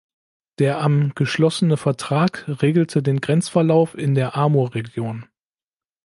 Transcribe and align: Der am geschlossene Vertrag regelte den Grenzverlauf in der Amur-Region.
Der 0.57 0.79
am 0.79 1.13
geschlossene 1.13 1.77
Vertrag 1.77 2.45
regelte 2.63 3.03
den 3.03 3.21
Grenzverlauf 3.21 3.93
in 3.93 4.15
der 4.15 4.35
Amur-Region. 4.35 5.27